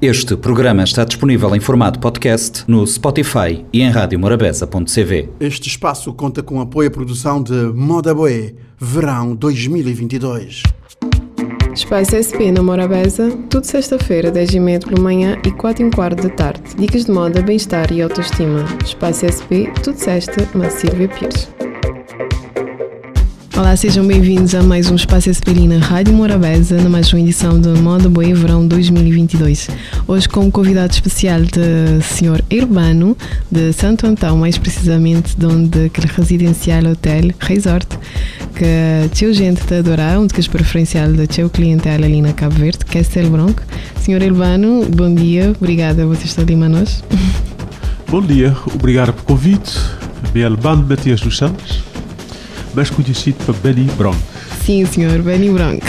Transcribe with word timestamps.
Este 0.00 0.36
programa 0.36 0.84
está 0.84 1.04
disponível 1.04 1.56
em 1.56 1.58
formato 1.58 1.98
podcast 1.98 2.62
no 2.68 2.86
Spotify 2.86 3.66
e 3.72 3.82
em 3.82 3.90
radiomorabeza.cv. 3.90 5.28
Este 5.40 5.68
espaço 5.68 6.12
conta 6.12 6.40
com 6.40 6.60
apoio 6.60 6.86
à 6.88 6.90
produção 6.92 7.42
de 7.42 7.52
Moda 7.74 8.14
Boé, 8.14 8.54
Verão 8.78 9.34
2022. 9.34 10.62
Espaço 11.74 12.14
SP 12.14 12.52
na 12.52 12.62
Morabeza, 12.62 13.36
tudo 13.50 13.64
sexta-feira, 13.64 14.30
10h30 14.30 14.86
pela 14.86 15.00
manhã 15.00 15.36
e 15.44 15.50
4 15.50 15.86
h 15.86 15.96
quarto 15.96 16.22
da 16.22 16.30
tarde. 16.30 16.62
Dicas 16.76 17.06
de 17.06 17.10
moda, 17.10 17.42
bem-estar 17.42 17.90
e 17.92 18.00
autoestima. 18.00 18.64
Espaço 18.84 19.26
SP, 19.26 19.66
tudo 19.82 19.98
sexta, 19.98 20.48
na 20.54 20.70
Silvia 20.70 21.08
Pires. 21.08 21.48
Olá, 23.58 23.74
sejam 23.74 24.06
bem-vindos 24.06 24.54
a 24.54 24.62
mais 24.62 24.88
um 24.88 24.94
Espaço 24.94 25.34
SP 25.34 25.50
na 25.66 25.84
Rádio 25.84 26.14
Morabeza, 26.14 26.80
na 26.80 26.88
mais 26.88 27.12
uma 27.12 27.20
edição 27.20 27.60
de 27.60 27.68
Moda 27.70 28.08
Boa 28.08 28.32
Verão 28.32 28.64
2022. 28.64 29.68
Hoje 30.06 30.28
como 30.28 30.48
convidado 30.48 30.92
especial 30.92 31.40
de 31.40 32.00
Sr. 32.04 32.40
Urbano, 32.52 33.16
de 33.50 33.72
Santo 33.72 34.06
Antão, 34.06 34.36
mais 34.36 34.56
precisamente 34.56 35.36
de 35.36 35.44
onde 35.44 35.86
aquele 35.86 36.06
residencial 36.06 36.84
hotel 36.84 37.32
Resort, 37.40 37.98
que 38.54 39.18
teu 39.18 39.34
gente 39.34 39.60
te 39.66 39.74
adorar, 39.74 40.20
um 40.20 40.28
dos 40.28 40.46
preferencial 40.46 41.12
do 41.12 41.26
teu 41.26 41.50
clientela 41.50 42.06
ali 42.06 42.22
na 42.22 42.32
Cabo 42.32 42.54
Verde, 42.54 42.84
Castelo 42.84 43.30
Branco. 43.30 43.64
Sr. 44.00 44.22
Urbano, 44.22 44.84
bom 44.88 45.12
dia, 45.12 45.52
obrigada 45.60 46.06
por 46.06 46.14
estar 46.14 46.42
ali 46.42 46.54
nós. 46.54 47.02
Bom 48.08 48.22
dia, 48.22 48.56
obrigado 48.72 49.14
pelo 49.14 49.26
convite. 49.26 49.76
Bem, 50.32 50.44
Albano 50.44 50.86
Matias 50.88 51.20
dos 51.20 51.36
Santos 51.36 51.88
mais 52.74 52.90
conhecido 52.90 53.36
para 53.44 53.54
Benny 53.54 53.90
Bronk. 53.96 54.18
Sim, 54.64 54.84
senhor, 54.86 55.20
Benny 55.22 55.50
Bronk. 55.50 55.82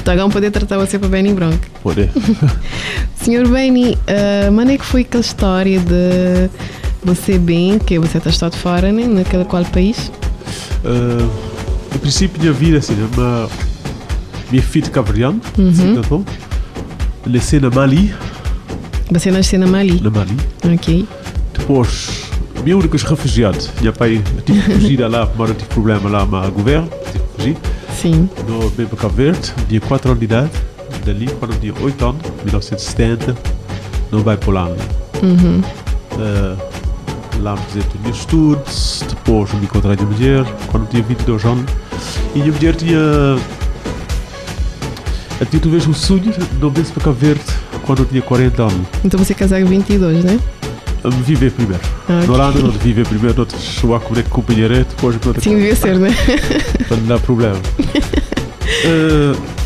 Então 0.00 0.30
poder 0.30 0.50
tratar 0.50 0.78
você 0.78 0.98
para 0.98 1.08
Benny 1.08 1.32
Bronk. 1.32 1.58
Pode. 1.82 2.10
senhor 3.14 3.46
Benny, 3.48 3.94
uh, 3.94 4.50
mano 4.50 4.72
é 4.72 4.78
que 4.78 4.84
foi 4.84 5.02
aquela 5.02 5.20
história 5.20 5.78
de 5.78 6.50
você 7.04 7.38
bem, 7.38 7.78
que 7.78 7.98
você 7.98 8.18
está 8.18 8.30
estado 8.30 8.56
fora, 8.56 8.90
né? 8.92 9.06
Naquele 9.06 9.44
qual 9.44 9.64
país? 9.66 10.10
Uh, 10.84 11.30
em 11.94 11.98
princípio, 11.98 12.40
minha 12.40 12.52
vida, 12.52 12.78
assim, 12.78 12.94
uma, 13.14 13.48
minha 14.50 14.62
filha 14.62 14.88
cabriano, 14.90 15.40
uhum. 15.58 15.70
assim, 15.70 15.98
então, 15.98 16.24
nasci 17.26 17.60
na 17.60 17.70
Mali. 17.70 18.14
Você 19.10 19.30
nasceu 19.30 19.58
na 19.58 19.66
Mali? 19.66 20.00
Na 20.00 20.10
Mali. 20.10 20.36
Ok. 20.64 21.06
Depois 21.56 22.29
únicos 22.62 23.02
refugiados. 23.02 23.70
Minha 23.80 23.92
pai 23.92 24.22
tive 24.44 24.62
que 24.62 24.72
fugir 24.72 25.00
lá, 25.00 25.28
mas 25.36 25.50
tive 25.50 25.64
problema 25.64 26.08
lá 26.08 26.26
com 26.26 26.36
o 26.36 26.50
governo, 26.52 26.88
tive 27.12 27.18
que 27.18 27.36
fugir. 27.36 27.56
Sim. 28.00 28.28
No 28.48 28.70
para 28.70 28.96
Cabo 28.96 29.14
Verde, 29.14 29.52
tinha 29.68 29.80
4 29.80 30.10
anos 30.10 30.18
de 30.18 30.24
idade. 30.24 30.50
Dali, 31.04 31.26
quando 31.38 31.58
tinha 31.60 31.74
8 31.80 32.04
anos, 32.04 32.22
1970, 32.44 33.36
não 34.10 34.22
vai 34.22 34.36
para 34.36 34.52
lá. 34.52 34.68
Uhum. 35.22 35.62
Uh, 36.12 37.40
lá 37.42 37.56
fazer 37.56 37.82
todos 37.84 37.94
os 37.94 38.02
meus 38.02 38.18
estudos, 38.18 39.04
depois 39.08 39.52
me 39.54 39.64
encontrei 39.64 39.96
a 39.98 40.02
mulher, 40.02 40.44
quando 40.70 40.88
tinha 40.88 41.02
22 41.02 41.44
anos. 41.44 41.64
E 42.34 42.40
a 42.40 42.42
minha 42.42 42.54
mulher 42.54 42.74
tinha. 42.76 42.98
Eu 45.40 45.46
tinha 45.46 45.60
talvez 45.62 45.86
um 45.86 45.94
sonho 45.94 46.20
de 46.20 46.58
não 46.60 46.70
vir 46.70 46.84
para 46.86 47.04
Cabo 47.04 47.16
Verde 47.16 47.44
quando 47.86 48.00
eu 48.00 48.06
tinha 48.06 48.22
40 48.22 48.62
anos. 48.62 48.86
Então 49.04 49.18
você 49.18 49.34
casou 49.34 49.58
com 49.58 49.66
22, 49.66 50.24
né? 50.24 50.38
Viver 51.08 51.50
primeiro. 51.52 51.82
Okay. 52.04 52.26
No 52.26 52.34
Holanda 52.34 52.58
não 52.58 52.70
viver 52.70 53.06
primeiro, 53.06 53.38
não 53.38 53.46
te 53.46 53.56
chorar 53.56 54.00
com 54.00 54.12
o 54.12 54.24
companheiro, 54.24 54.74
depois 54.74 55.16
não 55.24 55.34
Sim, 55.34 55.56
devia 55.56 55.76
ser, 55.76 55.98
né? 55.98 56.10
Para 56.86 56.96
não 56.96 57.06
dar 57.06 57.20
problema. 57.20 57.56
uh, 57.56 59.40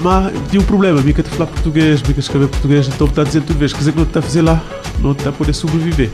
mas 0.00 0.32
tinha 0.50 0.62
um 0.62 0.64
problema, 0.64 1.00
me 1.02 1.12
quer 1.12 1.24
falar 1.24 1.46
português, 1.46 2.00
me 2.02 2.14
quer 2.14 2.20
escrever 2.20 2.48
português, 2.48 2.88
então 2.88 3.06
está 3.06 3.24
dizendo 3.24 3.46
tudo 3.46 3.58
vez, 3.58 3.72
quer 3.72 3.80
dizer 3.80 3.92
que 3.92 3.98
não 3.98 4.06
está 4.06 4.20
a 4.20 4.22
fazer 4.22 4.42
lá, 4.42 4.62
não 5.00 5.12
está 5.12 5.30
a 5.30 5.32
poder 5.32 5.52
sobreviver. 5.52 6.10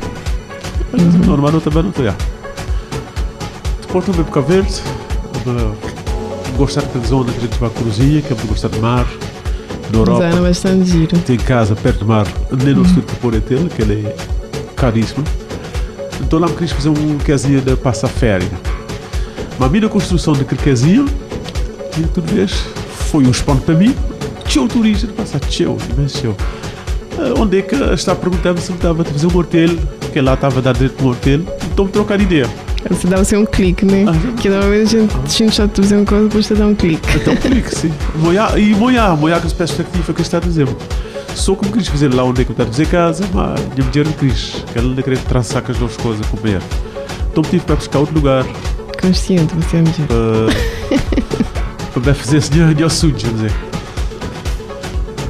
Uhum. 0.92 1.26
Normal 1.26 1.52
não 1.52 1.60
também 1.60 1.82
não 1.82 1.90
está. 1.90 2.16
Depois 3.80 4.04
também 4.04 4.24
por 4.24 4.32
Cabo 4.32 4.48
Verde, 4.48 4.82
gostar 6.56 6.82
daquela 6.82 7.04
zona 7.04 7.32
que 7.32 7.38
a 7.38 7.40
gente 7.42 7.58
vai 7.58 7.68
a 7.68 7.72
Cruzia, 7.72 8.22
que 8.22 8.32
é 8.32 8.36
gostar 8.46 8.68
de 8.68 8.78
mar, 8.78 9.06
na 9.90 9.98
Europa. 9.98 10.30
Zona 10.30 10.42
bastante 10.42 10.90
giro. 10.90 11.18
Tem 11.18 11.36
casa 11.36 11.74
perto 11.74 12.00
do 12.00 12.06
mar, 12.06 12.26
nem 12.50 12.74
no 12.74 12.80
uhum. 12.80 12.86
estúdio 12.86 13.16
por 13.20 13.34
ele, 13.34 13.70
que 13.74 13.82
ele 13.82 14.06
é 14.06 14.16
caríssimo. 14.74 15.24
Então 16.20 16.38
lá 16.38 16.48
me 16.48 16.54
quis 16.56 16.72
fazer 16.72 16.88
um 16.88 17.18
casinha 17.18 17.60
de 17.60 17.76
passar 17.76 18.08
férias. 18.08 18.50
Mas 19.58 19.68
a 19.68 19.72
minha 19.72 19.88
construção 19.88 20.32
daquele 20.32 20.60
casinha, 20.60 21.04
tinha 21.92 22.08
tudo 22.08 22.32
vez, 22.32 22.52
foi 23.10 23.24
um 23.24 23.30
espanto 23.30 23.62
para 23.62 23.74
mim. 23.74 23.94
Tchau, 24.46 24.68
turista, 24.68 25.06
passar 25.08 25.40
tchau, 25.40 25.76
imenso 25.92 26.20
tchau. 26.20 26.36
Uh, 27.16 27.40
onde 27.40 27.58
é 27.58 27.62
que 27.62 27.74
está 27.76 28.14
perguntando 28.14 28.60
se 28.60 28.72
me 28.72 28.78
estava 28.78 29.02
a 29.02 29.04
fazer 29.04 29.26
um 29.26 29.36
hotel, 29.36 29.70
que 30.12 30.20
lá 30.20 30.34
estava 30.34 30.58
a 30.58 30.62
dar 30.62 30.74
direito 30.74 31.02
no 31.02 31.10
hotel, 31.10 31.40
então 31.72 31.84
me 31.84 31.92
trocar 31.92 32.20
ideia. 32.20 32.48
Você 32.90 33.06
dá 33.06 33.16
assim 33.16 33.36
um 33.36 33.46
clique, 33.46 33.84
né? 33.84 34.04
Ah, 34.06 34.40
que 34.40 34.48
normalmente 34.48 34.96
a 34.96 35.00
gente, 35.00 35.16
a 35.16 35.28
gente 35.28 35.56
já 35.56 35.68
fazer 35.68 35.96
uma 35.96 36.04
coisa, 36.04 36.24
depois 36.24 36.46
você 36.46 36.54
dá 36.54 36.66
um 36.66 36.74
clique. 36.74 37.08
Então, 37.16 37.32
um 37.32 37.36
clique, 37.40 37.74
sim. 37.74 37.92
E 38.58 38.74
moia, 38.74 39.16
moia 39.16 39.40
com 39.40 39.46
as 39.46 39.52
perspectivas 39.52 40.14
que 40.14 40.22
está 40.22 40.36
a 40.36 40.40
dizer. 40.40 40.68
Só 41.34 41.54
como 41.54 41.72
queria 41.72 41.90
fazer 41.90 42.14
lá 42.14 42.22
onde 42.24 42.42
é 42.42 42.44
que 42.44 42.50
eu 42.50 42.54
estava 42.54 42.68
a 42.68 42.70
dizer 42.70 42.86
casa, 42.88 43.24
mas 43.32 43.60
minha 43.74 43.86
mulher 43.86 44.04
não 44.04 44.12
quis. 44.12 44.64
Ela 44.74 44.86
não 44.86 45.02
queria 45.02 45.18
traçar 45.18 45.62
com 45.62 45.72
as 45.72 45.78
duas 45.78 45.96
coisas 45.96 46.24
com 46.26 46.36
mulher. 46.36 46.60
Então 47.30 47.42
tive 47.42 47.64
para 47.64 47.76
buscar 47.76 47.98
outro 47.98 48.14
lugar. 48.14 48.44
Consciente, 49.00 49.54
você 49.54 49.78
é 49.78 49.80
mulher. 49.80 50.54
Para, 51.94 52.02
para 52.02 52.14
fazer 52.14 52.38
esse 52.38 52.50
dia 52.50 52.88
sujo, 52.88 53.14
dizer. 53.14 53.52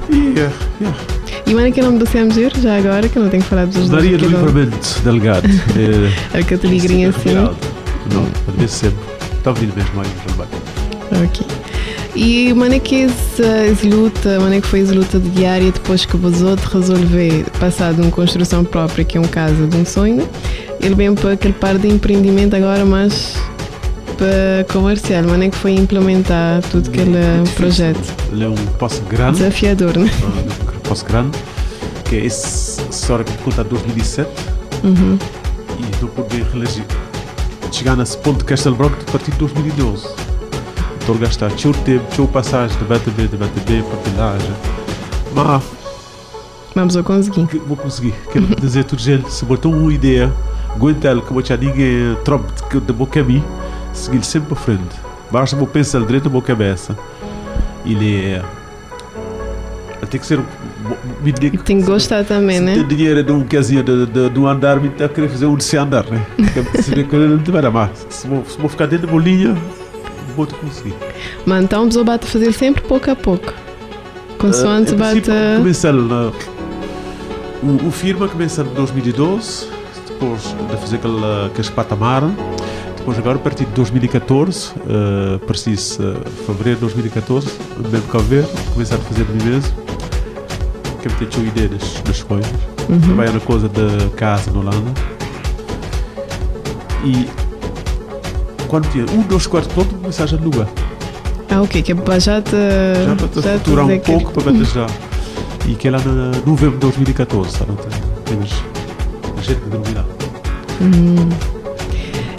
E, 0.08 0.16
yeah, 0.16 0.54
yeah. 0.80 1.13
E 1.46 1.54
mano, 1.54 1.70
que 1.72 1.82
nome 1.82 1.98
do 1.98 2.06
CMG, 2.06 2.50
já 2.60 2.76
agora, 2.76 3.08
que 3.08 3.18
eu 3.18 3.22
não 3.22 3.30
tenho 3.30 3.42
que 3.44 3.48
falar 3.48 3.66
dos 3.66 3.88
Maria 3.88 4.16
do 4.16 4.26
Livramento, 4.26 5.00
delegado. 5.02 5.46
é, 5.46 6.38
a 6.38 6.42
Cateligrinha 6.42 7.10
assim. 7.10 7.34
Não, 7.34 8.24
pode 8.46 8.58
ver 8.58 8.68
sempre. 8.68 8.98
Está 9.36 9.50
ouvindo 9.50 9.74
mesmo 9.76 9.94
no 9.94 10.04
trabalho. 10.26 10.50
Ok. 11.24 11.46
E 12.16 12.54
mano, 12.54 12.78
que 12.78 13.02
essa 13.02 13.86
luta, 13.88 14.38
mano, 14.38 14.60
que 14.60 14.66
foi 14.66 14.80
essa 14.80 14.94
luta 14.94 15.18
diária 15.18 15.70
depois 15.70 16.06
que 16.06 16.16
o 16.16 16.20
outros 16.24 16.72
resolver 16.72 17.44
passar 17.58 17.92
de 17.92 18.00
uma 18.00 18.10
construção 18.10 18.64
própria, 18.64 19.04
que 19.04 19.18
é 19.18 19.20
um 19.20 19.24
casa 19.24 19.66
de 19.66 19.76
um 19.76 19.84
sonho, 19.84 20.26
ele 20.80 20.94
vem 20.94 21.14
para 21.14 21.32
aquele 21.32 21.54
par 21.54 21.76
de 21.76 21.88
empreendimento 21.88 22.54
agora 22.54 22.84
mais 22.84 23.36
para 24.16 24.64
comercial, 24.72 25.24
mano, 25.24 25.50
que 25.50 25.56
foi 25.56 25.72
implementar 25.72 26.62
tudo 26.70 26.88
aquele 26.88 27.16
é 27.16 27.42
projeto. 27.56 28.14
Ele 28.32 28.44
é 28.44 28.48
um 28.48 28.54
passo 28.78 29.02
grande. 29.02 29.38
Desafiador, 29.38 29.98
né? 29.98 30.08
Grande, 31.02 31.38
que 32.04 32.16
é 32.16 32.26
essa 32.26 32.82
história 32.82 33.24
que 33.24 33.36
conta 33.38 33.64
2007 33.64 34.30
uhum. 34.84 35.18
e 35.78 36.02
não 36.02 36.08
poder 36.08 36.42
reeleger. 36.44 36.84
Chegar 37.72 37.96
nesse 37.96 38.16
ponto 38.18 38.38
de 38.38 38.44
Castelo 38.44 38.76
Branco 38.76 38.96
a 39.08 39.10
partir 39.10 39.32
de 39.32 39.38
2012. 39.38 40.06
Então 41.02 41.16
gastar 41.16 41.50
teu 41.52 41.72
tempo, 41.72 42.04
teu 42.14 42.26
passagem 42.26 42.78
de 42.78 42.84
BTB, 42.84 43.28
de 43.28 43.36
BTB, 43.36 43.82
partilhagem. 43.82 44.52
Mas. 45.34 45.62
Vamos 46.74 46.96
eu 46.96 47.04
conseguir. 47.04 47.58
Vou 47.66 47.76
conseguir. 47.76 48.14
Quero 48.32 48.46
dizer 48.56 48.84
tudo, 48.84 49.02
gente, 49.02 49.30
se 49.32 49.44
botou 49.44 49.72
uma 49.72 49.92
ideia, 49.92 50.32
aguenta 50.74 51.14
que 51.20 51.32
vou 51.32 51.42
ninguém 51.60 52.16
trope 52.24 52.46
de 52.80 52.92
meu 52.92 53.06
caminho, 53.06 53.44
seguir 53.92 54.24
sempre 54.24 54.48
para 54.48 54.56
frente. 54.56 54.96
Basta 55.30 55.56
eu 55.56 55.66
pensar 55.66 56.00
direito 56.00 56.24
na 56.24 56.30
minha 56.30 56.42
cabeça. 56.42 56.96
Ele 57.84 58.24
é 58.24 58.42
tem 60.10 60.20
que 60.20 60.26
ser. 60.26 60.40
Tem 61.64 61.80
que 61.80 61.86
gostar 61.86 62.24
também, 62.24 62.60
né? 62.60 62.74
Tem 62.74 62.86
dinheiro 62.86 63.22
de 63.22 63.32
um 63.32 63.44
casinha 63.44 63.82
de, 63.82 64.06
de, 64.06 64.30
de 64.30 64.38
um 64.38 64.46
andar, 64.46 64.80
me 64.80 64.88
está 64.88 65.06
a 65.06 65.08
querer 65.08 65.28
fazer 65.28 65.46
um 65.46 65.56
de 65.56 65.64
se 65.64 65.76
andar, 65.76 66.04
né? 66.10 66.24
Se 68.10 68.26
vou, 68.26 68.44
se 68.44 68.58
vou 68.58 68.68
ficar 68.68 68.86
dentro 68.86 69.06
da 69.06 69.12
bolinha, 69.12 69.56
vou 70.36 70.46
te 70.46 70.54
conseguir. 70.54 70.94
Mas 71.46 71.64
então 71.64 71.88
o 71.88 72.04
bate 72.04 72.26
fazer 72.26 72.52
sempre 72.52 72.82
pouco 72.82 73.10
a 73.10 73.16
pouco. 73.16 73.52
Consoante 74.38 74.94
uh, 74.94 74.96
bate. 74.96 75.30
Começar 75.56 75.92
na, 75.92 76.32
o, 77.62 77.88
o 77.88 77.90
firma 77.90 78.28
começa 78.28 78.62
em 78.62 78.74
2012, 78.74 79.68
depois 80.08 80.42
de 80.42 80.76
fazer 80.76 80.96
aquele, 80.96 81.46
aquele 81.46 81.70
patamar. 81.70 82.22
Depois 82.96 83.18
agora, 83.18 83.36
a 83.36 83.40
partir 83.40 83.64
de 83.66 83.72
2014, 83.72 84.72
uh, 84.72 85.38
preciso, 85.40 86.02
uh, 86.02 86.30
fevereiro 86.46 86.76
de 86.76 86.86
2014, 86.86 87.48
mesmo 87.90 88.08
cá 88.08 88.18
ver, 88.18 88.46
começar 88.72 88.96
a 88.96 88.98
fazer 88.98 89.24
de 89.24 89.32
mim 89.32 89.50
mesmo 89.50 89.83
que 91.08 91.24
me 91.24 91.30
tinha 91.30 91.46
ideia 91.46 91.68
das, 91.68 92.00
das 92.02 92.22
coisas. 92.22 92.50
Uhum. 92.88 93.00
Trabalhar 93.00 93.32
na 93.32 93.40
coisa 93.40 93.68
da 93.68 94.08
casa 94.16 94.50
na 94.50 94.60
Holanda. 94.60 94.92
E 97.04 97.28
quando 98.68 98.90
tinha 98.90 99.04
um, 99.04 99.22
dois 99.22 99.46
quartos 99.46 99.72
pronto, 99.72 99.94
mensagem 99.96 100.38
de 100.38 100.44
lugar. 100.44 100.68
Ah, 101.50 101.62
ok, 101.62 101.82
que 101.82 101.92
é 101.92 101.94
para 101.94 102.18
já 102.18 102.40
te. 102.40 102.50
Já 102.50 103.16
para 103.16 103.28
te 103.28 103.40
já 103.40 103.58
futurar 103.58 103.86
um 103.86 103.98
pouco 103.98 104.32
para 104.32 104.52
ver 104.52 104.64
já. 104.64 104.86
E 105.66 105.74
que 105.74 105.88
é 105.88 105.90
lá 105.90 105.98
no 105.98 106.30
novembro 106.44 106.72
de 106.72 106.80
2014, 106.80 107.50
sabe? 107.50 107.72
Temos 108.24 108.50
gente 109.42 109.60
que 109.60 109.70
dormirá. 109.70 110.04
Hum. 110.80 111.28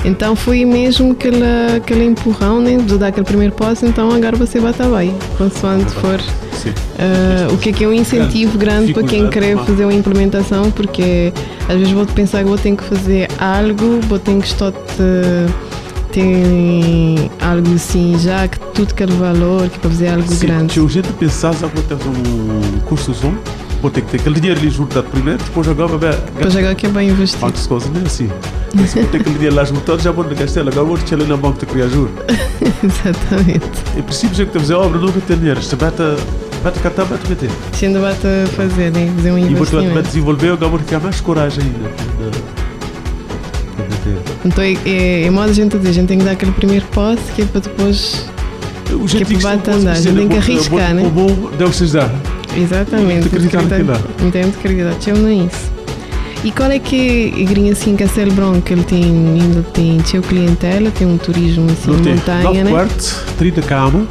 Então 0.04 0.36
foi 0.36 0.66
mesmo 0.66 1.14
aquele, 1.14 1.44
aquele 1.78 2.06
empurrão, 2.06 2.60
né? 2.60 2.78
De 2.78 2.98
dar 2.98 3.08
aquele 3.08 3.26
primeiro 3.26 3.54
passo, 3.54 3.86
então 3.86 4.12
agora 4.12 4.36
você 4.36 4.60
vai 4.60 4.72
estar 4.72 4.88
bem, 4.90 5.16
consoante 5.38 5.92
for. 5.96 6.20
Uh, 6.96 7.54
o 7.54 7.58
que 7.58 7.70
é 7.70 7.74
que 7.74 7.84
é 7.84 7.88
um 7.88 7.94
incentivo 7.94 8.58
grande 8.58 8.94
para 8.94 9.04
quem 9.04 9.30
quer 9.30 9.58
fazer 9.66 9.84
uma 9.84 9.94
implementação, 9.94 10.72
porque 10.72 11.34
às 11.68 11.78
vezes 11.78 11.92
vou 11.92 12.06
pensar 12.06 12.40
que 12.40 12.46
vou 12.46 12.58
ter 12.58 12.76
que 12.76 12.84
fazer 12.84 13.28
algo, 13.38 14.00
vou 14.08 14.18
ter 14.18 14.40
que 14.40 14.48
estar 14.48 14.72
tem 16.16 17.30
algo 17.42 17.76
assim 17.76 18.18
já 18.18 18.48
que 18.48 18.58
tudo 18.74 18.94
quer 18.94 19.10
valor 19.10 19.68
que 19.70 19.78
para 19.80 19.90
fazer 19.90 20.08
algo 20.08 20.32
Sim, 20.32 20.48
grande. 20.48 20.74
Se 20.74 20.80
o 20.80 20.88
gente 20.88 21.12
pensar 21.14 21.54
que 21.54 21.66
vou 21.66 21.84
ter 21.84 21.96
um 21.96 22.80
curso 22.86 23.14
zoom, 23.14 23.36
vou 23.82 23.92
ter 23.92 24.00
que 24.02 24.12
ter 24.12 24.22
aquele 24.22 24.40
dinheiro 24.40 24.62
ali 24.62 24.70
juntado 24.70 25.08
primeiro, 25.10 25.44
depois 25.44 25.68
agora 25.68 25.98
vai 25.98 26.12
Depois 26.12 26.56
agora 26.56 26.74
que 26.74 26.86
é 26.86 26.90
bem 26.90 27.10
investido. 27.10 27.42
Quantas 27.42 27.68
coisas 27.68 27.90
não 27.92 28.02
é 28.02 28.06
assim. 28.06 28.30
Se 28.88 29.00
vou 29.00 29.10
ter 29.10 29.18
aquele 29.18 29.36
dinheiro 29.36 29.56
lá 29.56 29.66
juntado, 29.66 30.02
já 30.02 30.12
vou 30.12 30.24
gastar, 30.24 30.62
agora 30.62 30.86
vou 30.86 30.98
deixar 30.98 31.16
ali 31.16 31.26
na 31.26 31.36
banca 31.36 31.60
de 31.60 31.66
criar 31.66 31.90
juros. 31.90 32.14
Exatamente. 32.82 33.70
Em 33.98 34.02
princípio, 34.02 34.36
já 34.36 34.46
que 34.46 34.58
fazer 34.58 34.74
obra, 34.74 34.98
nunca 34.98 35.20
tem 35.20 35.38
dinheiro. 35.38 35.62
Se 35.62 35.76
bata, 35.76 36.16
bata 36.66 36.80
catar, 36.80 37.06
bata 37.06 37.30
meter. 37.30 37.50
Se 37.74 37.86
ainda 37.86 38.00
bate 38.00 38.22
fazer, 38.56 38.92
né? 38.92 39.14
fazer 39.16 39.32
um 39.32 39.38
investimento. 39.38 39.88
E 39.88 39.94
vou 39.94 40.02
desenvolver, 40.02 40.50
agora 40.50 40.70
vou 40.70 40.80
ter 40.80 41.00
mais 41.00 41.22
coragem 41.22 41.64
ainda. 41.64 41.92
Então 44.44 44.64
é, 44.64 44.74
é, 44.86 45.24
é 45.24 45.30
modo 45.30 45.50
a 45.50 45.54
gente 45.54 45.78
dizer, 45.78 45.90
a 45.90 45.94
gente 45.94 46.08
tem 46.08 46.18
que 46.18 46.26
dar 46.26 46.32
aquele 46.32 46.52
primeiro 46.52 46.86
passo 46.88 47.22
que 47.36 47.44
é 47.44 47.46
para 47.46 47.62
depois. 47.62 48.26
O 48.92 49.06
que 49.06 49.22
é 49.22 49.26
para 49.26 49.58
bate 49.58 49.70
andar, 49.70 49.92
a 49.92 49.96
gente 49.96 50.16
tem 50.16 50.28
que 50.28 50.38
arriscar, 50.38 50.94
né? 50.96 51.04
O 51.04 51.10
bom 51.12 51.52
deve-se 51.56 51.86
dar. 51.86 52.12
Exatamente. 52.58 53.30
Tem 53.30 53.40
que 53.40 53.56
acreditar 53.58 54.00
Tem 54.18 54.32
que 54.32 54.58
acreditar, 54.58 55.14
não 55.16 55.30
é 55.30 55.34
isso. 55.34 55.76
E 56.44 56.52
qual 56.52 56.70
é 56.70 56.80
que 56.80 57.34
a 57.36 57.40
igreja 57.40 57.74
assim, 57.74 57.96
Castelo 57.96 58.32
Branco, 58.32 58.72
ele 58.72 58.84
tem, 58.84 59.04
ainda 59.04 59.64
tem 59.64 60.04
seu 60.06 60.22
clientela, 60.22 60.92
tem 60.92 61.08
um 61.08 61.18
turismo 61.18 61.70
assim, 61.72 61.92
Não 61.92 61.98
montanha, 61.98 62.22
tem. 62.24 62.44
9 62.44 62.64
né? 62.64 62.72
quartos, 62.72 63.24
30 63.38 63.62
camas. 63.64 64.08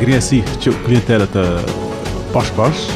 Igreja 0.00 0.18
assim, 0.18 0.44
seu 0.60 0.72
clientela 0.72 1.24
está 1.24 1.42
pós-pós, 2.32 2.88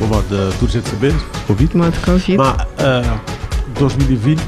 o 0.00 0.06
modo 0.06 0.26
de 0.28 0.58
tudo 0.58 0.72
gente 0.72 0.88
saber, 0.88 1.14
Covid. 1.46 1.76
Modo 1.76 1.96
Covid. 2.04 2.36
Mas 2.36 2.62
uh, 2.62 3.20
2020 3.78 4.40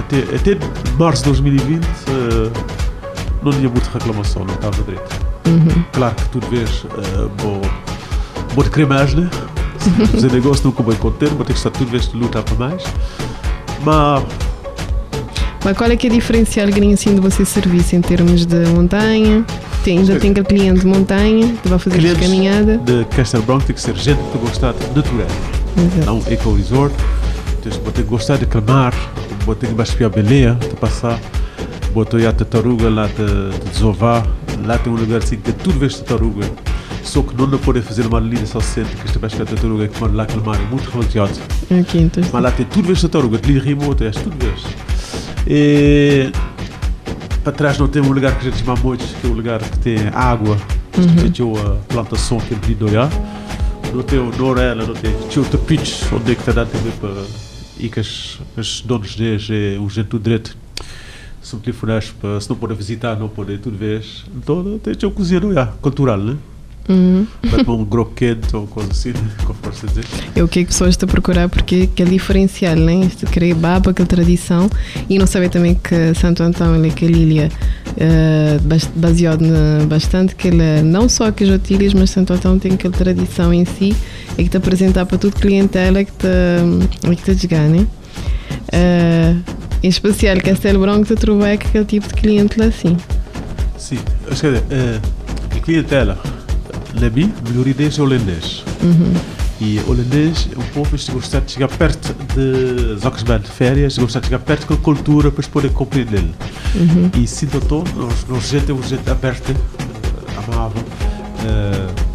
até, 0.00 0.18
até 0.34 0.58
março 0.98 1.22
de 1.22 1.30
2020 1.30 1.84
uh, 1.84 2.52
não 3.42 3.52
tinha 3.52 3.68
muita 3.68 3.90
reclamação, 3.90 4.44
não 4.44 4.54
estava 4.54 4.82
direito. 4.82 5.30
Uhum. 5.46 5.84
Claro 5.92 6.14
que 6.14 6.28
tu 6.28 6.40
vês 6.50 6.84
uh, 6.84 7.30
vou, 7.38 7.60
vou 8.54 8.64
de 8.64 8.86
mais, 8.86 9.14
né? 9.14 9.28
Fazer 10.12 10.32
negócio 10.32 10.64
nunca 10.66 10.82
vou 10.82 10.92
encontrar, 10.92 11.28
vou 11.30 11.44
ter 11.44 11.52
que 11.52 11.58
estar 11.58 11.70
tudo 11.70 11.90
vez 11.90 12.08
de 12.08 12.16
lutar 12.16 12.42
para 12.42 12.54
mais. 12.56 12.82
Mas. 13.82 14.24
Mas 15.64 15.76
qual 15.76 15.90
é 15.90 15.96
que 15.96 16.06
é 16.06 16.10
o 16.10 16.12
diferencial 16.12 16.66
gringo 16.68 16.94
assim 16.94 17.14
de 17.14 17.20
você 17.20 17.44
serviço 17.44 17.94
em 17.94 18.00
termos 18.00 18.46
de 18.46 18.66
montanha? 18.68 19.44
Tem, 19.82 19.98
ainda 19.98 20.20
tem 20.20 20.34
cliente 20.34 20.80
de 20.80 20.86
montanha 20.86 21.54
que 21.62 21.68
vai 21.68 21.78
fazer 21.78 22.18
caminhada? 22.18 22.76
De 22.78 23.04
Castelo 23.06 23.42
Branco 23.44 23.64
tem 23.64 23.74
que 23.74 23.80
ser 23.80 23.96
gente 23.96 24.18
que 24.30 24.38
gosta 24.38 24.74
de 24.74 24.86
natureza. 24.94 25.34
Não 26.04 26.18
um 26.18 26.22
eco 26.26 26.54
resort. 26.54 26.94
Tens 27.62 27.76
que 27.76 28.02
gostar 28.02 28.36
de 28.36 28.46
calmar, 28.46 28.94
vou 29.44 29.54
ter 29.54 29.68
que 29.68 29.74
baixar 29.74 30.04
a 30.04 30.08
beleia, 30.08 30.54
de 30.54 30.76
passar. 30.76 31.18
Botou 31.92 32.20
a 32.26 32.32
tartaruga 32.32 32.90
lá 32.90 33.06
de, 33.06 33.58
de 33.58 33.70
desovar. 33.70 34.26
Lá 34.64 34.76
tem 34.78 34.92
um 34.92 34.96
lugar 34.96 35.18
assim 35.18 35.36
que 35.36 35.52
tudo 35.52 35.78
vês 35.78 35.98
tartaruga. 35.98 36.46
Só 37.02 37.22
que 37.22 37.34
não 37.34 37.48
pode 37.58 37.80
fazer 37.80 38.06
uma 38.06 38.20
linha 38.20 38.44
só 38.44 38.60
centro, 38.60 38.94
que 38.96 39.06
esta 39.06 39.18
vez 39.18 39.34
que 39.34 39.42
a 39.42 39.46
tartaruga 39.46 39.88
que 39.88 39.98
mora 39.98 40.12
lá 40.12 40.26
calmar 40.26 40.60
é 40.60 40.70
muito 40.70 40.84
revolteado. 40.84 41.32
Ok, 41.70 42.00
então. 42.00 42.22
Mas 42.30 42.42
lá 42.42 42.50
tem 42.50 42.66
tudo 42.66 42.86
vês 42.86 43.00
tartaruga, 43.00 43.38
de 43.38 43.48
linha 43.50 43.62
remota, 43.62 44.04
é 44.04 44.10
tudo 44.10 44.36
vês. 44.38 44.62
E 45.46 46.30
para 47.42 47.52
trás 47.52 47.78
não 47.78 47.88
tem 47.88 48.02
um 48.02 48.12
lugar 48.12 48.38
que 48.38 48.46
a 48.46 48.50
gente 48.50 48.64
chama 48.64 48.76
Moites, 48.80 49.14
que 49.20 49.26
é 49.26 49.30
um 49.30 49.34
lugar 49.34 49.60
que 49.60 49.78
tem 49.78 49.96
água, 50.12 50.56
uhum. 50.96 51.16
que 51.16 51.30
tem 51.30 51.56
a 51.56 51.76
plantação 51.88 52.38
que 52.38 52.54
é 52.54 52.56
de. 52.56 53.10
Não 53.92 54.02
tem 54.02 54.18
o 54.18 54.30
Norela, 54.36 54.86
não 54.86 54.94
tem 54.94 55.12
o 55.12 55.44
tapete, 55.44 56.04
onde 56.14 56.32
é 56.32 56.34
que 56.34 56.40
está 56.40 56.52
dando 56.52 56.70
também 56.70 56.92
para 56.92 57.24
e 57.78 57.88
que 57.88 57.98
as, 57.98 58.38
as 58.56 58.82
donos 58.82 59.16
deles 59.16 59.48
é 59.50 59.78
o 59.78 59.88
gente 59.88 60.08
do 60.08 60.18
direito 60.18 60.56
são 61.42 61.58
telefonados 61.58 62.10
para 62.10 62.38
se 62.40 62.50
não 62.50 62.56
podem 62.56 62.76
visitar, 62.76 63.18
não 63.18 63.28
podem 63.28 63.58
tudo 63.58 63.76
vez. 63.76 64.24
Então 64.36 64.78
tem 64.78 64.94
que 64.94 65.10
cozinha 65.10 65.40
é, 65.40 65.68
cultural, 65.80 66.18
né? 66.18 66.36
Uhum. 66.88 67.26
um 67.68 67.84
groco 67.84 68.12
quente 68.14 68.54
ou 68.56 68.66
coisa 68.66 68.90
assim, 68.90 69.12
como 69.44 69.58
posso 69.60 69.86
dizer. 69.86 70.04
É 70.34 70.42
o 70.42 70.48
que 70.48 70.60
as 70.60 70.66
pessoas 70.66 70.90
estão 70.90 71.08
a 71.08 71.12
procurar 71.12 71.48
porque 71.48 71.88
é 71.96 72.04
diferencial, 72.04 72.74
né? 72.74 73.00
Este 73.06 73.26
querer 73.26 73.54
baba, 73.54 73.90
aquela 73.92 74.08
tradição 74.08 74.68
e 75.08 75.18
não 75.18 75.26
saber 75.26 75.50
também 75.50 75.74
que 75.74 76.14
Santo 76.14 76.42
Antão 76.42 76.74
é 76.74 76.88
aquela 76.88 77.12
ilha 77.12 77.48
uh, 77.90 78.88
baseado 78.96 79.42
na, 79.42 79.84
bastante 79.86 80.34
que 80.34 80.48
ele 80.48 80.82
não 80.82 81.08
só 81.08 81.28
aquelas 81.28 81.54
otilhas, 81.54 81.94
mas 81.94 82.10
Santo 82.10 82.32
Antão 82.32 82.58
tem 82.58 82.72
aquela 82.72 82.94
tradição 82.94 83.54
em 83.54 83.64
si 83.64 83.94
e 84.36 84.44
que 84.44 84.48
te 84.48 84.56
apresentar 84.56 85.06
para 85.06 85.18
tudo 85.18 85.36
clientela 85.36 86.02
que 86.02 86.12
te, 86.12 86.26
é 86.26 87.14
que 87.14 87.22
te 87.22 87.38
chegar, 87.38 87.68
né? 87.68 87.86
Uh, 88.72 89.60
em 89.82 89.88
especial 89.88 90.36
Castelo 90.38 90.80
Branco 90.80 91.06
te 91.06 91.14
trovar 91.14 91.52
aquele 91.52 91.84
tipo 91.84 92.08
de 92.08 92.14
cliente 92.14 92.58
lá 92.58 92.66
assim. 92.66 92.96
Sim, 93.78 93.98
quer 94.26 94.34
dizer, 94.34 94.58
uh, 94.58 95.56
a 95.56 95.60
clientela 95.60 96.18
Lebi, 96.94 97.32
melhoridade 97.48 97.98
é 97.98 98.02
holandês. 98.02 98.64
Uhum. 98.82 99.12
E 99.60 99.78
holandês 99.86 100.48
é 100.54 100.58
um 100.58 100.66
povo 100.72 100.96
que 100.96 101.12
gosta 101.12 101.40
de 101.40 101.52
chegar 101.52 101.68
perto 101.68 102.14
de 102.34 102.98
Zoxband, 102.98 103.42
férias, 103.42 103.98
gosta 103.98 104.20
de 104.20 104.26
chegar 104.26 104.38
perto 104.38 104.74
da 104.74 104.80
cultura 104.80 105.30
para 105.30 105.46
poder 105.48 105.70
compreender. 105.72 106.24
Uhum. 106.74 107.10
E 107.14 107.26
sinto 107.26 107.58
então, 107.58 107.84
nós, 107.94 108.26
nós 108.28 108.48
gente 108.48 108.70
é 108.70 108.74
uma 108.74 108.82
gente 108.82 109.08
aberta, 109.10 109.54
amável. 110.36 110.82
Uh, 111.42 112.10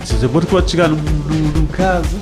ou 0.00 0.06
seja, 0.06 0.28
quando 0.28 0.46
pode 0.46 0.70
chegar 0.70 0.88
num, 0.88 0.96
num, 0.96 1.60
num 1.60 1.66
caso, 1.66 2.16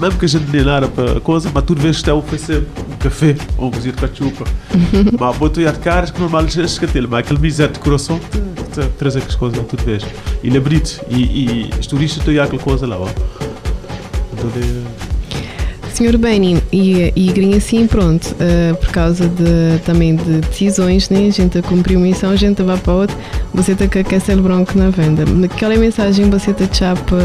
mesmo 0.00 0.18
que 0.18 0.24
a 0.24 0.28
gente 0.28 0.50
nem 0.50 0.64
nada 0.64 0.88
para 0.88 1.18
a 1.18 1.20
coisa, 1.20 1.50
mas 1.52 1.64
tudo 1.64 1.80
vezes 1.80 1.98
está 1.98 2.12
a 2.12 2.14
oferecer 2.14 2.66
café 2.96 3.36
ou 3.56 3.68
um 3.68 3.70
cozinha 3.70 3.92
de 3.92 4.00
cachupa. 4.00 4.44
Uhum. 4.74 5.16
Mas 5.18 5.36
botou 5.36 5.64
de 5.64 5.78
caras 5.78 6.10
que 6.10 6.20
normal 6.20 6.48
chega 6.48 6.66
a 6.66 6.68
mas 7.08 7.20
aquele 7.20 7.40
miséria 7.40 7.72
de 7.72 7.78
coração 7.78 8.20
trazer 8.98 9.22
as 9.22 9.34
coisas 9.34 9.58
tudo 9.66 9.84
vez. 9.84 10.04
E 10.42 10.54
é 10.54 10.60
bonito. 10.60 11.00
E, 11.08 11.22
e 11.22 11.70
os 11.78 11.86
turistas 11.86 12.26
estão 12.26 12.44
aquela 12.44 12.62
coisa 12.62 12.86
lá. 12.86 12.96
Então, 14.32 14.50
é... 14.56 15.06
Senhor 15.92 16.18
Benin, 16.18 16.60
e, 16.70 17.10
e 17.16 17.54
assim, 17.56 17.86
pronto, 17.86 18.26
uh, 18.32 18.76
por 18.76 18.90
causa 18.90 19.26
de, 19.26 19.78
também 19.86 20.14
de 20.14 20.40
decisões, 20.42 21.08
né? 21.08 21.26
a 21.26 21.30
gente 21.30 21.62
cumpriu 21.62 21.98
uma 21.98 22.06
missão, 22.06 22.32
a 22.32 22.36
gente 22.36 22.62
vai 22.62 22.76
para 22.76 22.92
outra, 22.92 23.16
você 23.54 23.72
está 23.72 23.88
com 23.88 23.98
a 24.00 24.04
Castelo 24.04 24.42
Branco 24.42 24.76
na 24.76 24.90
venda. 24.90 25.24
Naquela 25.24 25.74
mensagem 25.76 26.28
você 26.28 26.50
está 26.50 26.94
para 26.94 27.16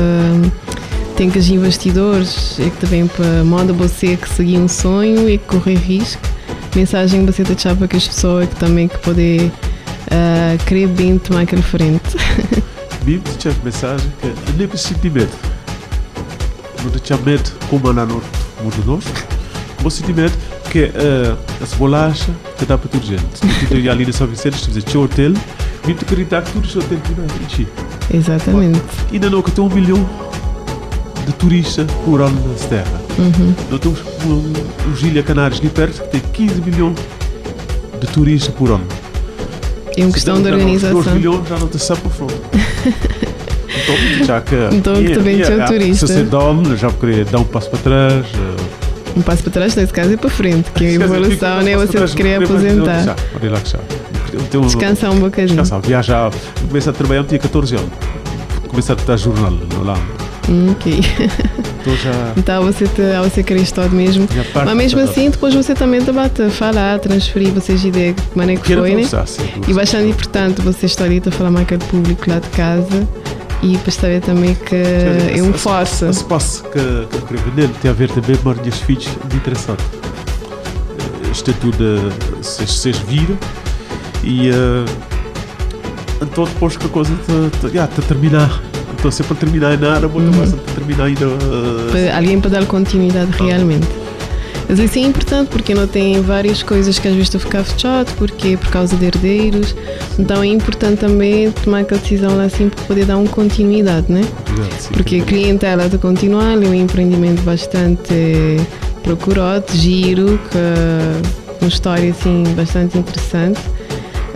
tem 1.21 1.29
que 1.29 1.37
os 1.37 1.49
investidores, 1.49 2.59
é 2.59 2.63
que 2.63 2.77
também 2.77 3.05
para 3.05 3.43
moda 3.43 3.71
você 3.71 4.17
que 4.17 4.27
seguir 4.27 4.57
um 4.57 4.67
sonho 4.67 5.29
e 5.29 5.37
que 5.37 5.45
correr 5.45 5.75
risco. 5.75 6.19
Mensagem 6.75 7.23
você 7.27 7.43
está 7.43 7.75
para 7.75 7.87
que 7.87 7.95
as 7.95 8.07
pessoas 8.07 8.49
que 8.49 8.55
também 8.55 8.87
que 8.87 8.97
poder 8.97 9.51
uh, 10.07 10.65
querer 10.65 10.87
bem 10.87 11.19
tomar 11.19 11.41
aquele 11.41 11.61
frente. 11.61 12.17
Bim, 13.05 13.21
tinha 13.37 13.55
mensagem 13.63 14.11
que 14.19 14.53
nem 14.57 14.67
preciso 14.67 14.95
de 14.95 15.11
medo. 15.11 15.29
Não 16.83 16.89
tinha 16.89 17.19
medo 17.19 17.51
como 17.69 17.93
na 17.93 18.03
norte, 18.03 18.27
muito 18.63 18.83
nosso. 18.83 19.07
Como 19.77 19.91
se 19.91 20.03
medo 20.11 20.33
que 20.71 20.85
uh, 20.85 21.37
as 21.61 21.71
bolachas 21.75 22.33
que 22.57 22.65
dá 22.65 22.79
para 22.79 22.89
toda 22.89 23.05
gente. 23.05 23.23
Tu 23.69 23.91
ali 23.91 24.07
na 24.07 24.11
São 24.11 24.25
Vicente, 24.25 24.57
fizer 24.57 24.81
teu 24.81 25.03
hotel, 25.03 25.33
me 25.85 25.93
tu 25.93 26.03
acreditar 26.03 26.41
que 26.41 26.51
tudo 26.51 26.65
isso 26.65 26.79
tem 26.81 26.99
que 26.99 27.11
ir 27.11 27.67
Exatamente. 28.11 28.81
E 29.11 29.13
ainda 29.13 29.29
não 29.29 29.43
que 29.43 29.51
tem 29.51 29.63
um 29.63 29.69
milhão 29.69 30.30
de 31.41 31.49
turistas 31.49 31.87
por 32.05 32.21
ano 32.21 32.39
nessa 32.47 32.67
terra. 32.67 33.01
Uhum. 33.17 33.53
Nós 33.69 33.79
temos 33.79 33.99
os 34.93 35.03
Ilha 35.03 35.23
Canários 35.23 35.59
ali 35.59 35.69
perto 35.69 36.01
que 36.03 36.09
tem 36.09 36.21
15 36.47 36.61
milhões 36.61 36.95
de 37.99 38.07
turistas 38.07 38.53
por 38.53 38.69
ano. 38.71 38.85
É 39.97 40.03
uma 40.03 40.13
questão 40.13 40.41
de 40.41 40.49
organização. 40.49 41.01
2 41.01 41.15
milhões 41.15 41.47
já 41.47 41.57
não 41.57 41.67
te 41.67 41.79
sabe 41.79 42.01
para 42.01 42.11
fora. 42.11 42.35
Então, 43.73 44.25
já 44.25 44.41
que. 44.41 44.55
Então, 44.73 44.95
yeah, 44.95 45.15
também 45.15 45.37
yeah, 45.37 45.65
turista. 45.65 46.05
Se 46.05 46.13
você 46.13 46.23
dorme, 46.23 46.75
já 46.75 46.91
queria 46.91 47.23
dar 47.23 47.39
um 47.39 47.45
passo 47.45 47.69
para 47.69 47.79
trás. 47.79 48.25
Uh, 48.25 49.19
um 49.19 49.21
passo 49.21 49.43
para 49.43 49.51
trás, 49.53 49.75
nesse 49.75 49.93
caso, 49.93 50.13
é 50.13 50.17
para 50.17 50.29
frente, 50.29 50.69
que 50.71 50.83
a 50.85 50.91
evolução 50.91 51.61
né, 51.61 51.77
você 51.77 52.05
querer 52.15 52.43
aposentar. 52.43 53.15
Relaxar. 53.41 53.79
Descansar 54.65 55.11
um 55.11 55.19
bocadinho. 55.21 55.61
Descansar, 55.61 55.81
viajar. 55.81 56.31
Começar 56.67 56.89
a 56.91 56.93
trabalhar, 56.93 57.23
tinha 57.23 57.39
14 57.39 57.75
anos. 57.75 57.89
Começar 58.67 58.93
a 58.93 58.97
estar 58.97 59.15
jornal 59.15 59.53
lá. 59.83 59.95
Hum, 59.95 60.20
ok. 60.71 60.99
Então, 61.81 61.95
já... 61.95 62.33
então 62.37 62.63
você, 62.63 62.85
te, 62.85 63.01
você 63.23 63.89
mesmo. 63.89 64.27
Mas 64.53 64.75
mesmo 64.75 64.99
assim, 64.99 65.29
depois 65.29 65.53
você 65.53 65.73
também 65.73 65.99
te 65.99 66.11
bate 66.11 66.49
falar, 66.49 66.99
transferir 66.99 67.51
vocês 67.51 67.83
ideia 67.83 68.13
de 68.13 68.21
é 68.51 68.55
que 68.55 68.75
foi, 68.75 68.95
né? 68.95 69.03
E 69.67 69.73
bastante 69.73 70.09
importante 70.09 70.61
você 70.61 70.85
estar 70.85 71.05
ali 71.05 71.21
a 71.25 71.31
falar 71.31 71.49
mais 71.49 71.67
com 71.67 71.75
o 71.75 71.79
público 71.79 72.29
lá 72.29 72.39
de 72.39 72.47
casa 72.49 73.07
e 73.63 73.77
para 73.77 73.91
saber 73.91 74.21
também 74.21 74.55
que 74.55 74.75
é 74.75 75.41
um 75.41 75.53
força. 75.53 76.07
O 76.07 76.11
espaço 76.11 76.63
que, 76.65 76.71
que 76.71 77.15
eu 77.15 77.21
queria 77.21 77.43
vender 77.43 77.69
tem 77.81 77.91
a 77.91 77.93
ver 77.93 78.09
também 78.09 78.35
com 78.37 78.49
os 78.49 78.79
filhos 78.79 79.07
de 79.27 79.37
interessante. 79.37 79.83
Isto 81.31 81.51
é 81.51 81.53
tudo, 81.53 82.11
vocês 82.41 82.97
viram 82.99 83.37
e 84.23 84.49
uh, 84.51 84.85
então 86.21 86.43
depois 86.43 86.77
que 86.77 86.85
a 86.85 86.89
coisa 86.89 87.13
te, 87.15 87.59
te, 87.59 87.67
yeah, 87.67 87.91
te 87.91 88.01
terminar 88.01 88.61
estou 89.01 89.11
sempre 89.11 89.33
a 89.33 89.35
terminar 89.35 89.77
nada, 89.77 90.07
vou 90.07 90.21
Uhum. 90.21 90.29
uhum. 90.31 90.43
a 90.43 90.71
terminar 90.75 91.05
ainda. 91.05 91.27
uh, 91.27 91.91
Para 91.91 92.17
alguém 92.17 92.39
para 92.39 92.51
dar 92.51 92.65
continuidade 92.65 93.31
realmente. 93.39 93.87
Mas 94.69 94.79
isso 94.79 94.99
é 94.99 95.01
importante 95.01 95.49
porque 95.49 95.73
não 95.73 95.85
tem 95.85 96.21
várias 96.21 96.63
coisas 96.63 96.97
que 96.97 97.05
às 97.07 97.13
vezes 97.13 97.27
estou 97.27 97.39
a 97.39 97.43
ficar 97.43 97.63
fechado, 97.63 98.09
porque 98.15 98.55
por 98.55 98.69
causa 98.69 98.95
de 98.95 99.03
herdeiros. 99.05 99.75
Então 100.17 100.41
é 100.41 100.47
importante 100.47 100.99
também 101.01 101.51
tomar 101.51 101.79
aquela 101.79 101.99
decisão 101.99 102.37
lá 102.37 102.43
assim 102.45 102.69
para 102.69 102.81
poder 102.85 103.03
dar 103.05 103.17
uma 103.17 103.27
continuidade, 103.27 104.05
né? 104.09 104.21
sim. 104.79 104.89
Porque 104.93 105.17
a 105.17 105.23
clientela 105.25 105.89
de 105.89 105.97
continuar 105.97 106.53
é 106.53 106.67
um 106.67 106.73
empreendimento 106.73 107.41
bastante 107.41 108.57
procurado, 109.03 109.65
giro, 109.73 110.39
que 110.49 111.59
uma 111.59 111.67
história 111.67 112.09
assim 112.11 112.43
bastante 112.55 112.97
interessante. 112.97 113.59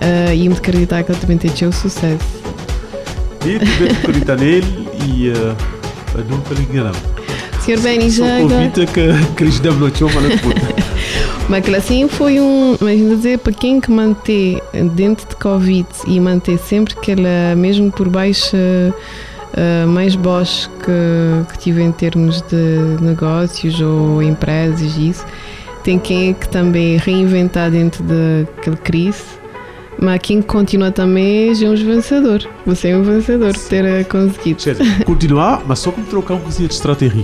ah, 0.02 0.34
e 0.34 0.50
me 0.50 0.56
acreditar 0.56 1.04
que 1.04 1.12
ele 1.14 1.20
também 1.20 1.38
tem 1.38 1.52
tido 1.52 1.72
sucesso. 1.72 2.44
E 3.46 3.60
que 3.60 3.84
acreditar 4.04 4.36
nele 4.38 4.88
e 5.08 5.30
uh, 5.30 5.56
nunca 6.30 6.54
lhe 6.54 6.64
enganamos. 6.64 7.00
Sr. 7.62 7.80
Benny, 7.80 8.10
já 8.10 8.38
agora. 8.38 8.70
convite 8.72 8.86
que, 8.88 9.72
noite 9.80 10.04
uma 10.04 10.22
na 10.22 10.38
puta. 10.38 10.62
Mas 11.50 11.60
aquilo 11.60 11.78
assim 11.78 12.08
foi 12.08 12.40
um. 12.40 12.76
Imagina 12.80 13.16
dizer, 13.16 13.40
para 13.40 13.54
quem 13.54 13.80
que 13.80 13.92
manter 13.92 14.62
dentro 14.96 15.28
de 15.28 15.36
Covid 15.36 15.88
e 16.08 16.20
manter 16.20 16.58
sempre 16.58 16.94
aquela, 16.98 17.56
mesmo 17.56 17.92
por 17.92 18.10
baixo, 18.10 18.56
ah, 19.56 19.88
mais 19.88 20.16
baixo 20.16 20.70
que, 20.84 21.54
que 21.54 21.60
tive 21.60 21.82
em 21.82 21.92
termos 21.92 22.42
de 22.42 23.02
negócios 23.02 23.80
ou 23.80 24.22
empresas 24.22 24.98
e 24.98 25.10
isso, 25.10 25.26
tem 25.84 25.98
quem 25.98 26.30
é 26.30 26.34
que 26.34 26.50
também 26.50 26.98
reinventar 26.98 27.72
dentro 27.72 28.04
daquele 28.04 28.78
crise. 28.78 29.24
Mas 30.00 30.20
quem 30.22 30.42
continua 30.42 30.92
também 30.92 31.50
é 31.52 31.70
um 31.70 31.76
vencedor. 31.76 32.44
Você 32.66 32.90
é 32.90 32.98
um 32.98 33.04
vencedor 33.04 33.54
por 33.54 33.62
ter 33.70 33.86
ah, 33.86 34.04
conseguido. 34.04 34.58
Dizer, 34.58 35.04
continuar, 35.06 35.64
mas 35.66 35.80
só 35.80 35.92
como 35.92 36.06
trocar 36.08 36.34
um 36.36 36.40
cozinha 36.40 36.68
de 36.68 36.74
estratégia. 36.74 37.24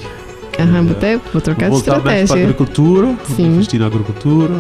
Aham, 0.60 0.92
até 0.92 1.18
vou 1.34 1.42
trocar 1.42 1.66
de 1.66 1.72
Voltar 1.72 1.92
mais 1.94 2.04
para 2.04 2.12
a 2.12 2.20
estratégia. 2.22 2.44
agricultura, 2.50 3.16
investir 3.40 3.80
na 3.80 3.88
agricultura. 3.88 4.54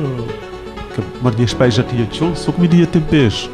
Que 0.95 1.01
mas 1.21 1.35
minhas 1.35 1.53
pais 1.53 1.73
já 1.73 1.83
tinham 1.83 2.07
chão, 2.11 2.35
só 2.35 2.51
que 2.51 2.59
me 2.59 2.67
dia 2.67 2.85
tem 2.85 3.01
peixe. 3.01 3.49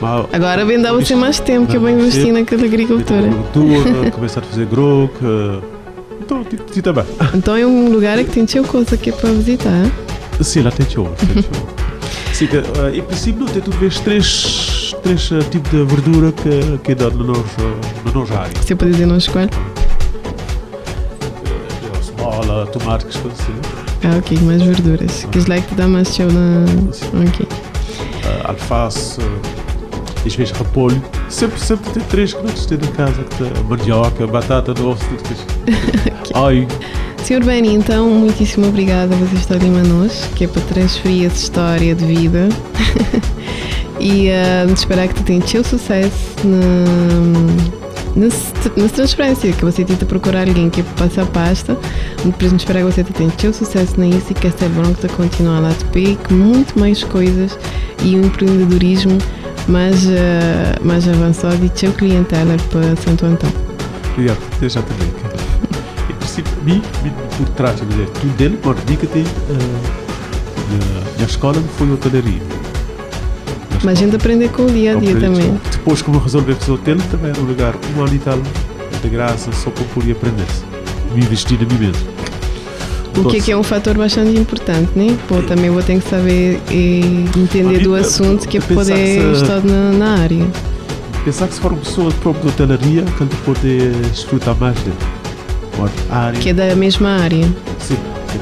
Mas 0.00 0.26
Agora 0.32 0.64
vem 0.64 0.80
dar 0.80 0.92
você 0.92 1.14
mais 1.16 1.40
tempo 1.40 1.66
que 1.66 1.76
eu 1.76 1.80
vou 1.80 1.88
investir 1.90 2.32
naquela 2.32 2.64
agricultura. 2.64 3.20
agricultura, 3.26 4.10
começar 4.12 4.40
a 4.40 4.42
fazer 4.44 4.66
grow. 4.66 5.08
que- 5.08 5.60
Então, 6.20 6.44
ti- 6.44 6.58
ti 6.72 6.82
também. 6.82 7.04
Então 7.34 7.56
é 7.56 7.66
um 7.66 7.90
lugar 7.90 8.18
que 8.18 8.30
tem 8.30 8.44
coisa 8.64 8.94
aqui 8.94 9.10
para 9.10 9.30
visitar. 9.30 9.90
Sim, 10.42 10.60
lá 10.62 10.70
tem 10.70 10.88
show. 10.88 11.10
Sim, 12.32 12.46
que, 12.46 12.56
eh, 12.56 12.62
em 12.94 13.02
princípio, 13.02 13.46
tem 13.46 13.60
tu 13.60 13.70
vês 13.72 13.98
três, 14.00 14.94
três 15.02 15.30
eh, 15.32 15.40
tipos 15.50 15.70
de 15.70 15.82
verdura 15.84 16.32
que, 16.32 16.78
que 16.84 16.94
dá 16.94 17.10
na 17.10 17.24
nossa, 17.24 17.62
na 18.04 18.12
nossa 18.12 18.34
área. 18.38 18.52
Você 18.62 18.74
pode 18.76 18.92
dizer 18.92 19.06
não 19.06 19.16
escolhe? 19.16 19.50
Eh, 21.44 22.02
Cebola, 22.02 22.66
tomate, 22.66 23.06
que 23.06 23.18
coisas 23.18 23.40
assim. 23.40 23.54
Ah, 24.04 24.18
ok, 24.18 24.38
mais 24.42 24.62
verduras. 24.62 25.26
Que 25.32 25.38
lá 25.50 25.60
que 25.60 25.74
dá 25.74 25.88
mais 25.88 26.14
teu 26.16 26.30
na. 26.30 26.64
Ok. 27.28 27.46
Eh, 28.24 28.40
alface, 28.44 29.20
eh, 29.20 30.26
às 30.26 30.34
vezes 30.34 30.52
repolho. 30.56 31.02
Sempre, 31.28 31.60
sempre 31.60 31.90
tem 31.90 32.02
três 32.04 32.32
que 32.32 32.42
não 32.42 32.52
tem 32.52 32.78
na 32.78 32.86
casa. 32.88 33.22
Que 33.24 33.36
tem 33.36 33.64
mandioca, 33.64 34.26
batata 34.26 34.72
doce, 34.74 35.04
tudo 35.04 35.22
que 35.22 36.32
Ai, 36.34 36.66
Senhor 37.28 37.44
Benny, 37.44 37.74
então, 37.74 38.08
muitíssimo 38.08 38.68
obrigada 38.68 39.14
por 39.14 39.26
você 39.26 39.36
estar 39.36 39.56
ali 39.56 39.68
nós, 39.68 40.30
que 40.34 40.44
é 40.44 40.48
para 40.48 40.62
transferir 40.62 41.26
essa 41.26 41.36
história 41.36 41.94
de 41.94 42.06
vida. 42.06 42.48
e 44.00 44.28
uh, 44.30 44.72
esperar 44.72 45.08
que 45.08 45.14
tu 45.14 45.22
tenhas 45.24 45.50
teu 45.50 45.62
sucesso 45.62 46.10
na, 46.44 46.86
na, 48.16 48.82
na 48.82 48.88
transferência, 48.88 49.52
que 49.52 49.64
você 49.64 49.84
tenta 49.84 50.06
procurar 50.06 50.48
alguém 50.48 50.70
que 50.70 50.82
passa 50.82 51.22
a 51.22 51.26
pasta. 51.26 51.76
Depois 52.24 52.52
esperar 52.52 52.78
que 52.78 52.92
você 52.92 53.04
tenha 53.04 53.30
teu 53.32 53.52
sucesso 53.52 54.00
nisso 54.00 54.28
e 54.30 54.34
que 54.34 54.46
esta 54.46 54.66
bronca 54.70 55.06
te 55.06 55.14
continue 55.14 55.60
lá 55.60 55.70
de 55.70 55.84
pé, 55.86 56.16
que 56.26 56.32
muito 56.32 56.78
mais 56.78 57.04
coisas 57.04 57.58
e 58.02 58.16
um 58.16 58.22
empreendedorismo 58.22 59.18
mais, 59.68 60.04
uh, 60.06 60.10
mais 60.82 61.06
avançado 61.08 61.62
e 61.64 61.68
teu 61.68 61.92
clientela 61.92 62.56
para 62.70 62.96
Santo 62.96 63.26
Antão. 63.26 63.50
obrigado, 64.12 64.38
deixa 64.60 64.82
também. 64.82 65.08
mim, 66.64 66.82
por 67.36 67.48
trás, 67.50 67.78
quer 67.80 67.86
dizer, 67.86 68.08
tudo 68.20 68.36
dele, 68.36 68.58
dizer 68.74 68.96
que 68.96 69.06
tem. 69.06 69.22
eh, 69.22 69.52
minha- 70.70 71.04
minha 71.16 71.26
escola 71.26 71.62
foi 71.76 71.90
hotelaria. 71.90 72.40
Mas 73.84 73.98
a 73.98 74.02
gente 74.02 74.16
aprende 74.16 74.48
com 74.48 74.62
o 74.64 74.70
dia 74.70 74.96
a 74.96 75.00
dia 75.00 75.14
também. 75.18 75.58
Depois, 75.70 76.02
como 76.02 76.18
eu 76.18 76.22
resolvi 76.22 76.54
fazer 76.54 76.72
hotel, 76.72 76.96
também 77.10 77.30
era 77.30 77.40
um 77.40 77.44
lugar, 77.44 77.74
um 77.96 78.02
ano 78.02 78.14
e 78.14 78.18
tal, 78.18 78.38
de 79.02 79.08
graça, 79.08 79.50
só 79.52 79.70
para 79.70 79.84
poder 79.84 80.12
aprender. 80.12 80.46
Me 81.14 81.20
investir 81.22 81.58
em 81.62 81.66
mim 81.66 81.78
mesmo. 81.86 82.17
O 83.18 83.30
que 83.30 83.38
é 83.38 83.40
que 83.40 83.52
é 83.52 83.56
um 83.56 83.62
fator 83.62 83.96
bastante 83.96 84.38
importante, 84.38 84.90
né? 84.94 85.16
Pô, 85.26 85.42
também 85.42 85.70
vou 85.70 85.82
ter 85.82 86.00
que 86.00 86.08
saber 86.08 86.60
e 86.70 87.24
entender 87.36 87.80
do 87.80 87.94
assunto 87.94 88.46
que 88.46 88.58
é 88.58 88.60
poder 88.60 89.32
estar 89.32 89.60
na, 89.64 89.92
na 89.92 90.22
área. 90.22 90.46
Pensar 91.24 91.48
que 91.48 91.54
se 91.54 91.60
for 91.60 91.72
uma 91.72 91.80
pessoa 91.80 92.12
própria 92.12 92.44
de 92.44 92.48
hotelaria, 92.48 93.02
que 93.02 93.22
ele 93.22 93.30
pode 93.44 93.90
desfrutar 94.10 94.56
mais 94.56 94.76
de 94.84 94.92
uma 95.76 95.90
área. 96.10 96.38
Que 96.38 96.50
é 96.50 96.54
da 96.54 96.76
mesma 96.76 97.10
área. 97.10 97.44
Sim, 97.78 97.96
sim, 98.30 98.38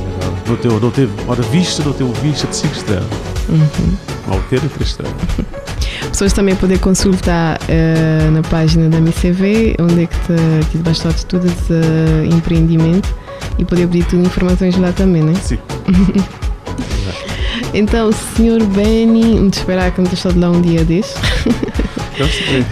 não 0.47 0.56
teve, 0.56 0.80
não 0.80 0.90
teve, 0.90 1.12
ora 1.26 1.42
vista, 1.42 1.83
não 1.83 1.92
teve 1.92 2.12
vista 2.21 2.47
de 2.47 2.56
5 2.56 2.75
estrelas. 2.75 3.09
Uhum. 3.49 3.97
Ao 4.28 4.40
ter 4.42 4.56
é 4.56 4.68
3 4.68 4.73
estrelas. 4.83 5.14
Pessoas 6.11 6.33
também 6.33 6.54
podem 6.54 6.78
consultar 6.78 7.59
eh, 7.68 8.28
na 8.33 8.42
página 8.42 8.88
da 8.88 8.99
MCV, 8.99 9.76
onde 9.80 10.04
é 10.04 10.06
que 10.06 10.16
te, 10.21 10.71
te 10.71 10.78
bastante 10.78 11.26
tudo 11.26 11.47
esse 11.47 12.35
empreendimento 12.35 13.14
e 13.58 13.64
poder 13.64 13.86
pedir 13.88 14.04
tudo 14.06 14.22
informações 14.26 14.76
lá 14.76 14.92
também, 14.92 15.22
né? 15.22 15.34
Sim. 15.42 15.58
Então, 17.75 18.10
Sr. 18.10 18.64
Benny, 18.75 19.34
vamos 19.36 19.58
esperar 19.58 19.90
que 19.90 20.00
me 20.00 20.08
estou 20.10 20.32
de 20.32 20.38
lá 20.38 20.50
um 20.50 20.62
dia 20.62 20.84
desse. 20.84 21.14
Então, 22.14 22.26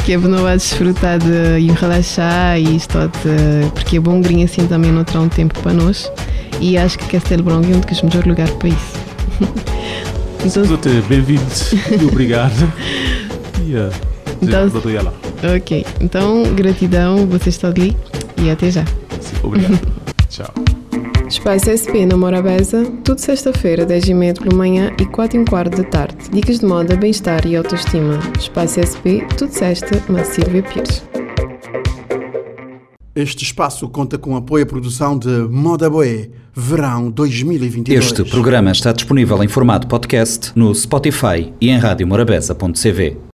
que 0.05 0.13
é 0.15 0.17
não 0.17 0.43
vai 0.43 0.57
desfrutar 0.57 1.19
de, 1.19 1.59
e 1.61 1.71
relaxar 1.73 2.59
e 2.59 2.77
isto 2.77 2.97
de, 2.99 3.71
porque 3.73 3.99
é 3.99 4.01
bom 4.01 4.21
grinha 4.21 4.47
assim 4.47 4.67
também 4.67 4.91
não 4.91 5.05
terá 5.05 5.21
um 5.21 5.29
tempo 5.29 5.59
para 5.61 5.75
nós 5.75 6.11
e 6.61 6.79
acho 6.79 6.99
que 6.99 7.07
Castelo 7.09 7.43
Branco 7.43 7.67
é 7.71 7.77
um 7.77 7.81
dos 7.81 8.03
melhores 8.03 8.27
lugares 8.27 8.55
para 8.55 8.69
isso. 8.69 8.95
então, 10.47 10.63
bem-vindo 11.09 11.43
e 12.01 12.05
obrigado. 12.07 12.73
E 13.63 13.75
uh, 13.77 13.91
Então- 14.41 14.71
ok, 15.57 15.87
então 16.01 16.43
gratidão, 16.55 17.27
você 17.27 17.51
está 17.51 17.69
ali 17.69 17.95
e 18.41 18.51
até 18.51 18.71
já. 18.71 18.85
Sim, 19.21 19.37
obrigado. 19.43 19.79
Tchau. 20.31 20.55
Espaço 21.35 21.67
SP 21.67 22.07
na 22.07 22.17
Morabeza, 22.17 22.87
tudo 23.03 23.19
sexta-feira, 23.19 23.85
10h30 23.85 24.41
pela 24.41 24.55
manhã 24.55 24.93
e 25.01 25.05
4 25.05 25.41
h 25.41 25.51
quarto 25.51 25.77
da 25.77 25.83
tarde. 25.83 26.31
Dicas 26.31 26.61
de 26.61 26.65
moda, 26.65 26.95
bem-estar 26.95 27.45
e 27.45 27.57
autoestima. 27.57 28.21
Espaço 28.39 28.79
SP, 28.79 29.27
tudo 29.37 29.51
sexta, 29.51 30.01
na 30.09 30.23
Silvia 30.23 30.63
Pires. 30.63 31.03
Este 33.17 33.43
espaço 33.43 33.89
conta 33.89 34.17
com 34.17 34.37
apoio 34.37 34.63
à 34.63 34.67
produção 34.67 35.19
de 35.19 35.29
Moda 35.51 35.91
Boé, 35.91 36.31
Verão 36.55 37.11
2022. 37.11 38.05
Este 38.05 38.25
programa 38.25 38.71
está 38.71 38.93
disponível 38.93 39.43
em 39.43 39.49
formato 39.49 39.89
podcast 39.89 40.53
no 40.55 40.73
Spotify 40.73 41.53
e 41.61 41.69
em 41.69 41.79
radiomorabeza.cv. 41.79 43.25